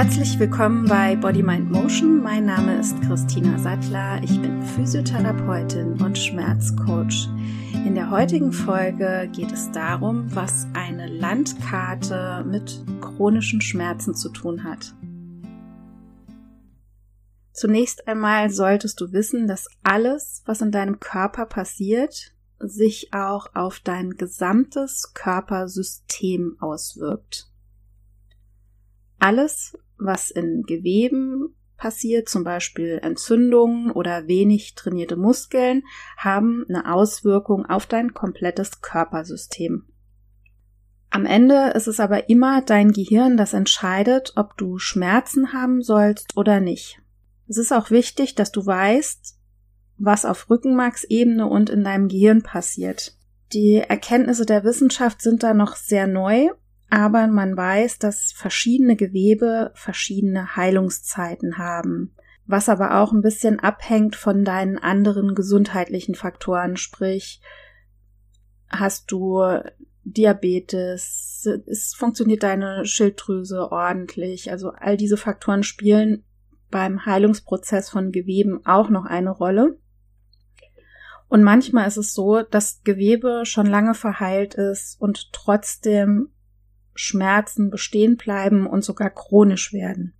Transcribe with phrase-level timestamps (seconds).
[0.00, 2.22] Herzlich willkommen bei Body Mind Motion.
[2.22, 4.20] Mein Name ist Christina Sattler.
[4.22, 7.28] Ich bin Physiotherapeutin und Schmerzcoach.
[7.86, 14.64] In der heutigen Folge geht es darum, was eine Landkarte mit chronischen Schmerzen zu tun
[14.64, 14.94] hat.
[17.52, 23.80] Zunächst einmal solltest du wissen, dass alles, was in deinem Körper passiert, sich auch auf
[23.80, 27.50] dein gesamtes Körpersystem auswirkt.
[29.18, 35.82] Alles, was in Geweben passiert, zum Beispiel Entzündungen oder wenig trainierte Muskeln,
[36.16, 39.86] haben eine Auswirkung auf dein komplettes Körpersystem.
[41.08, 46.36] Am Ende ist es aber immer dein Gehirn, das entscheidet, ob du Schmerzen haben sollst
[46.36, 47.00] oder nicht.
[47.48, 49.39] Es ist auch wichtig, dass du weißt,
[50.00, 53.16] was auf Rückenmarksebene und in deinem Gehirn passiert.
[53.52, 56.50] Die Erkenntnisse der Wissenschaft sind da noch sehr neu
[56.90, 62.12] aber man weiß, dass verschiedene Gewebe verschiedene Heilungszeiten haben,
[62.46, 67.40] was aber auch ein bisschen abhängt von deinen anderen gesundheitlichen Faktoren, sprich,
[68.68, 69.40] hast du
[70.02, 76.24] Diabetes, es funktioniert deine Schilddrüse ordentlich, also all diese Faktoren spielen
[76.70, 79.78] beim Heilungsprozess von Geweben auch noch eine Rolle.
[81.30, 86.30] Und manchmal ist es so, dass Gewebe schon lange verheilt ist und trotzdem
[86.92, 90.12] Schmerzen bestehen bleiben und sogar chronisch werden.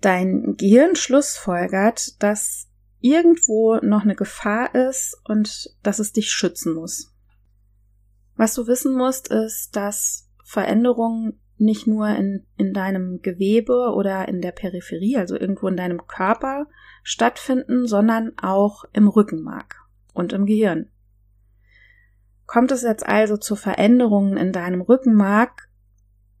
[0.00, 2.68] Dein Gehirn schlussfolgert, dass
[3.00, 7.14] irgendwo noch eine Gefahr ist und dass es dich schützen muss.
[8.34, 14.42] Was du wissen musst, ist, dass Veränderungen nicht nur in, in deinem Gewebe oder in
[14.42, 16.66] der Peripherie, also irgendwo in deinem Körper
[17.04, 19.85] stattfinden, sondern auch im Rückenmark
[20.16, 20.90] und im Gehirn.
[22.46, 25.68] Kommt es jetzt also zu Veränderungen in deinem Rückenmark,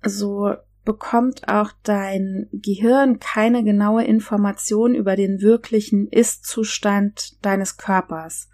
[0.04, 8.48] so bekommt auch dein Gehirn keine genaue Information über den wirklichen Ist-Zustand deines Körpers.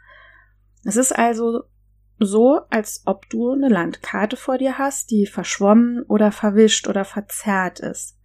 [0.84, 1.64] Es ist also
[2.18, 7.80] so, als ob du eine Landkarte vor dir hast, die verschwommen oder verwischt oder verzerrt
[7.80, 8.18] ist.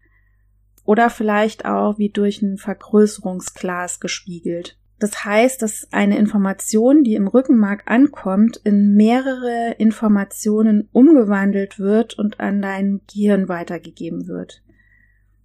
[0.84, 4.80] Oder vielleicht auch wie durch ein Vergrößerungsglas gespiegelt.
[5.00, 12.40] Das heißt, dass eine Information, die im Rückenmark ankommt, in mehrere Informationen umgewandelt wird und
[12.40, 14.64] an dein Gehirn weitergegeben wird.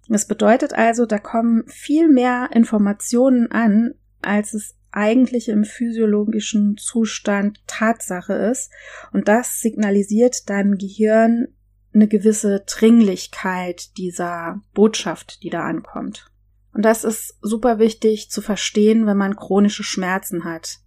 [0.09, 7.59] Das bedeutet also, da kommen viel mehr Informationen an, als es eigentlich im physiologischen Zustand
[7.67, 8.71] Tatsache ist.
[9.11, 11.47] Und das signalisiert deinem Gehirn
[11.93, 16.32] eine gewisse Dringlichkeit dieser Botschaft, die da ankommt.
[16.73, 20.79] Und das ist super wichtig zu verstehen, wenn man chronische Schmerzen hat.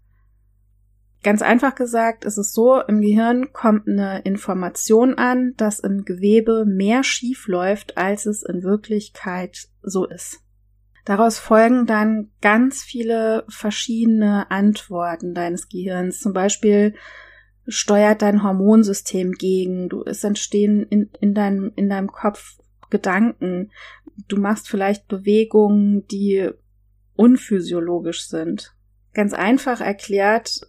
[1.23, 6.65] Ganz einfach gesagt ist es so, im Gehirn kommt eine Information an, dass im Gewebe
[6.67, 10.41] mehr schief läuft, als es in Wirklichkeit so ist.
[11.05, 16.21] Daraus folgen dann ganz viele verschiedene Antworten deines Gehirns.
[16.21, 16.95] Zum Beispiel
[17.69, 19.89] steuert dein Hormonsystem gegen.
[19.89, 22.59] Du, es entstehen in, in, deinem, in deinem Kopf
[22.91, 23.71] Gedanken.
[24.29, 26.51] Du machst vielleicht Bewegungen, die
[27.15, 28.75] unphysiologisch sind.
[29.13, 30.61] Ganz einfach erklärt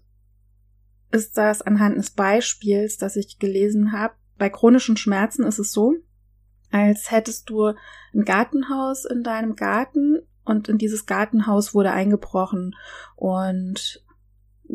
[1.12, 4.14] ist das anhand des Beispiels, das ich gelesen habe.
[4.38, 5.96] Bei chronischen Schmerzen ist es so,
[6.72, 7.74] als hättest du
[8.14, 12.76] ein Gartenhaus in deinem Garten und in dieses Gartenhaus wurde eingebrochen
[13.16, 14.04] und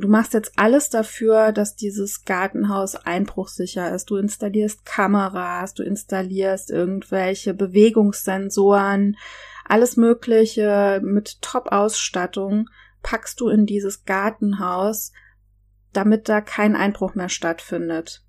[0.02, 4.10] du machst jetzt alles dafür, dass dieses Gartenhaus einbruchsicher ist.
[4.10, 9.16] Du installierst Kameras, du installierst irgendwelche Bewegungssensoren,
[9.64, 12.68] alles Mögliche mit Top-Ausstattung
[13.02, 15.12] packst du in dieses Gartenhaus,
[15.92, 18.24] damit da kein Einbruch mehr stattfindet.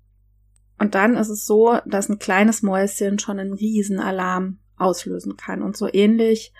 [0.78, 5.62] Und dann ist es so, dass ein kleines Mäuschen schon einen Riesenalarm auslösen kann.
[5.62, 6.52] Und so ähnlich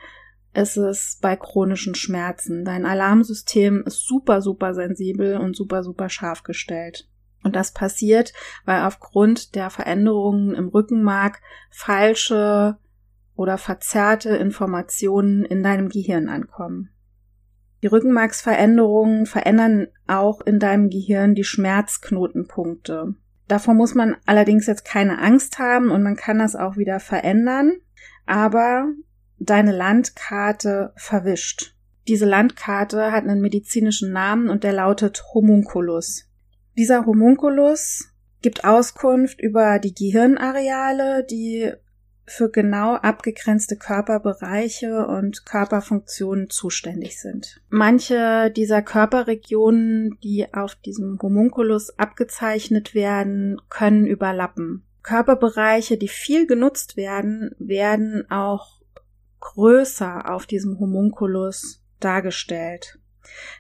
[0.55, 2.65] ist es bei chronischen Schmerzen.
[2.65, 7.09] Dein Alarmsystem ist super, super sensibel und super, super scharf gestellt.
[7.43, 8.33] Und das passiert,
[8.65, 11.41] weil aufgrund der Veränderungen im Rückenmark
[11.71, 12.79] falsche
[13.37, 16.91] oder verzerrte Informationen in deinem Gehirn ankommen.
[17.83, 23.15] Die Rückenmarksveränderungen verändern auch in deinem Gehirn die Schmerzknotenpunkte.
[23.47, 27.75] Davor muss man allerdings jetzt keine Angst haben und man kann das auch wieder verändern.
[28.25, 28.87] Aber
[29.39, 31.75] deine Landkarte verwischt.
[32.07, 36.29] Diese Landkarte hat einen medizinischen Namen und der lautet Homunculus.
[36.77, 38.11] Dieser Homunculus
[38.43, 41.73] gibt Auskunft über die Gehirnareale, die
[42.27, 47.61] für genau abgegrenzte Körperbereiche und Körperfunktionen zuständig sind.
[47.69, 54.85] Manche dieser Körperregionen, die auf diesem Homunculus abgezeichnet werden, können überlappen.
[55.03, 58.81] Körperbereiche, die viel genutzt werden, werden auch
[59.45, 62.99] größer auf diesem Homunculus dargestellt.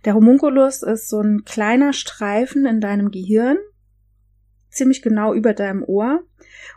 [0.04, 3.58] Der Homunculus ist so ein kleiner Streifen in deinem Gehirn,
[4.70, 6.22] ziemlich genau über deinem Ohr.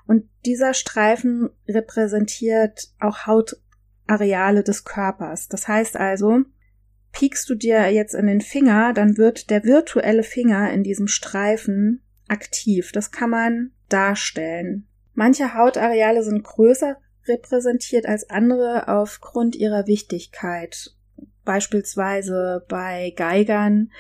[0.05, 5.47] Und dieser Streifen repräsentiert auch Hautareale des Körpers.
[5.47, 6.43] Das heißt also,
[7.11, 12.03] piekst du dir jetzt in den Finger, dann wird der virtuelle Finger in diesem Streifen
[12.27, 12.91] aktiv.
[12.91, 14.87] Das kann man darstellen.
[15.13, 16.97] Manche Hautareale sind größer
[17.27, 20.93] repräsentiert als andere aufgrund ihrer Wichtigkeit.
[21.45, 23.91] Beispielsweise bei Geigern,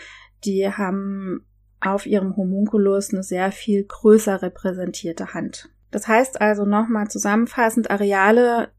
[0.43, 1.45] die haben
[1.79, 5.69] auf ihrem Homunculus eine sehr viel größer repräsentierte Hand.
[5.91, 8.69] Das heißt also nochmal zusammenfassend, Areale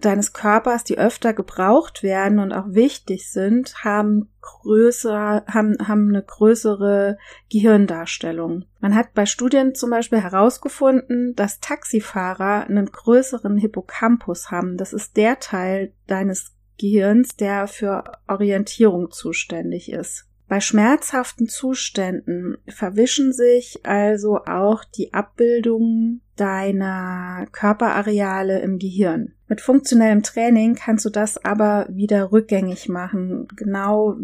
[0.00, 6.22] deines Körpers, die öfter gebraucht werden und auch wichtig sind, haben größer, haben, haben eine
[6.22, 7.18] größere
[7.50, 8.64] Gehirndarstellung.
[8.80, 14.76] Man hat bei Studien zum Beispiel herausgefunden, dass Taxifahrer einen größeren Hippocampus haben.
[14.76, 20.26] Das ist der Teil deines Gehirns, der für Orientierung zuständig ist.
[20.48, 29.35] Bei schmerzhaften Zuständen verwischen sich also auch die Abbildungen deiner Körperareale im Gehirn.
[29.48, 34.16] Mit funktionellem Training kannst du das aber wieder rückgängig machen, genau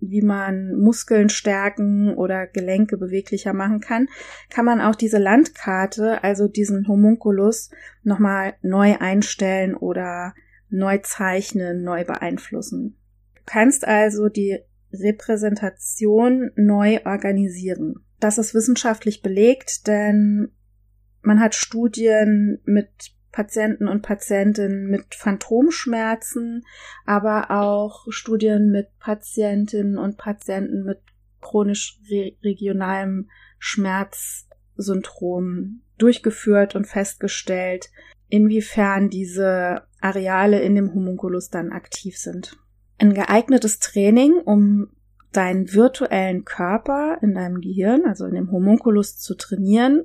[0.00, 4.08] wie man Muskeln stärken oder Gelenke beweglicher machen kann,
[4.50, 7.70] kann man auch diese Landkarte, also diesen Homunculus,
[8.02, 10.34] nochmal neu einstellen oder
[10.68, 12.96] neu zeichnen, neu beeinflussen.
[13.34, 14.58] Du kannst also die
[14.92, 18.04] Repräsentation neu organisieren.
[18.20, 20.50] Das ist wissenschaftlich belegt, denn
[21.22, 26.64] man hat Studien mit Patienten und Patientinnen mit Phantomschmerzen,
[27.04, 31.00] aber auch Studien mit Patientinnen und Patienten mit
[31.40, 33.28] chronisch re regionalem
[33.58, 37.90] Schmerzsyndrom durchgeführt und festgestellt,
[38.28, 42.56] inwiefern diese Areale in dem Homunculus dann aktiv sind
[42.98, 44.88] ein geeignetes Training, um
[45.32, 50.04] deinen virtuellen Körper in deinem Gehirn, also in dem Homunculus zu trainieren.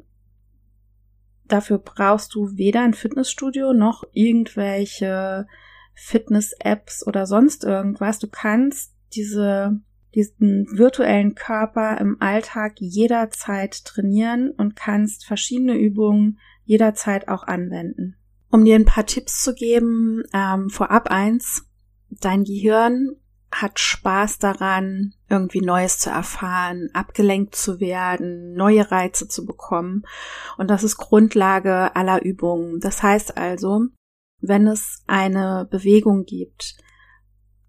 [1.50, 5.48] Dafür brauchst du weder ein Fitnessstudio noch irgendwelche
[5.96, 8.19] Fitness-Apps oder sonst irgendwas.
[8.19, 9.81] Du kannst diese,
[10.13, 18.16] diesen virtuellen Körper im Alltag jederzeit trainieren und kannst verschiedene Übungen jederzeit auch anwenden.
[18.52, 21.66] Um dir ein paar Tipps zu geben, ähm, vorab eins,
[22.10, 23.16] dein Gehirn
[23.51, 30.04] hat Spaß daran, irgendwie Neues zu erfahren, abgelenkt zu werden, neue Reize zu bekommen.
[30.57, 32.80] Und das ist Grundlage aller Übungen.
[32.80, 33.86] Das heißt also,
[34.42, 36.75] wenn es eine Bewegung gibt,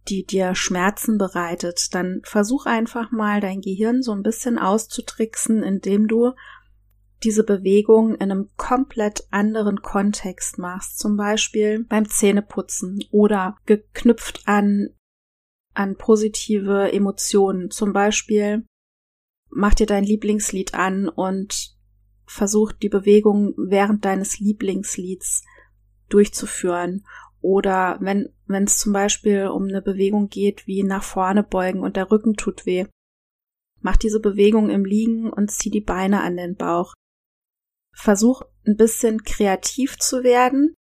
[0.08, 6.08] die dir Schmerzen bereitet, dann versuch einfach mal dein Gehirn so ein bisschen auszutricksen, indem
[6.08, 6.32] du
[7.22, 14.88] diese Bewegung in einem komplett anderen Kontext machst, zum Beispiel beim Zähneputzen oder geknüpft an,
[15.74, 18.66] an positive Emotionen, zum Beispiel
[19.50, 21.76] mach dir dein Lieblingslied an und
[22.26, 25.44] versuch die Bewegung während deines Lieblingslieds
[26.08, 27.04] durchzuführen.
[27.40, 31.96] Oder wenn wenn es zum Beispiel um eine Bewegung geht wie nach vorne beugen und
[31.96, 32.86] der Rücken tut weh,
[33.80, 36.94] mach diese Bewegung im Liegen und zieh die Beine an den Bauch.
[37.92, 40.74] Versuch ein bisschen kreativ zu werden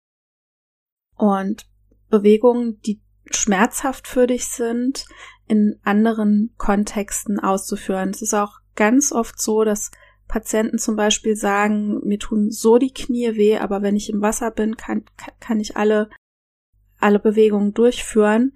[1.16, 1.66] und
[2.08, 3.00] Bewegungen, die
[3.30, 5.06] schmerzhaft für dich sind,
[5.46, 8.10] in anderen Kontexten auszuführen.
[8.10, 9.90] Es ist auch ganz oft so, dass
[10.28, 14.52] Patienten zum Beispiel sagen, mir tun so die Knie weh, aber wenn ich im Wasser
[14.52, 15.04] bin, kann,
[15.40, 16.08] kann ich alle,
[16.98, 18.52] alle Bewegungen durchführen.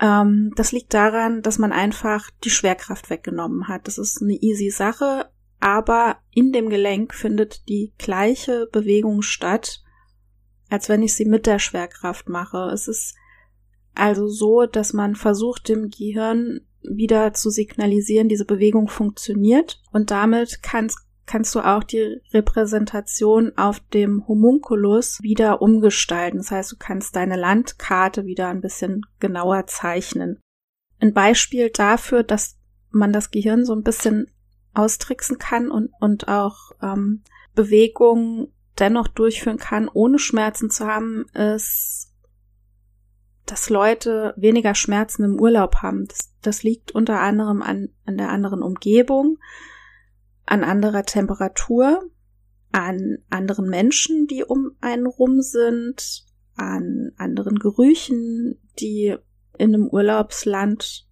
[0.00, 3.86] Ähm, das liegt daran, dass man einfach die Schwerkraft weggenommen hat.
[3.86, 5.30] Das ist eine easy Sache,
[5.60, 9.82] aber in dem Gelenk findet die gleiche Bewegung statt,
[10.70, 12.70] als wenn ich sie mit der Schwerkraft mache.
[12.72, 13.14] Es ist
[13.98, 20.62] also so, dass man versucht, dem Gehirn wieder zu signalisieren, diese Bewegung funktioniert und damit
[20.62, 26.38] kannst, kannst du auch die Repräsentation auf dem Homunculus wieder umgestalten.
[26.38, 30.38] Das heißt, du kannst deine Landkarte wieder ein bisschen genauer zeichnen.
[31.00, 32.56] Ein Beispiel dafür, dass
[32.90, 34.30] man das Gehirn so ein bisschen
[34.74, 37.22] austricksen kann und, und auch ähm,
[37.54, 42.07] Bewegungen dennoch durchführen kann, ohne Schmerzen zu haben, ist,
[43.50, 46.06] dass Leute weniger Schmerzen im Urlaub haben.
[46.06, 49.38] Das, das liegt unter anderem an, an der anderen Umgebung,
[50.46, 52.02] an anderer Temperatur
[52.72, 56.24] an anderen Menschen, die um einen rum sind,
[56.56, 59.16] an anderen Gerüchen, die
[59.58, 61.08] in einem Urlaubsland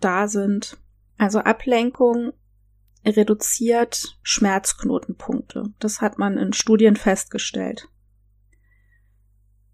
[0.00, 0.78] da sind.
[1.18, 2.32] Also Ablenkung
[3.04, 5.64] reduziert Schmerzknotenpunkte.
[5.78, 7.88] Das hat man in Studien festgestellt.